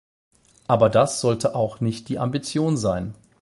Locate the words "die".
2.09-2.17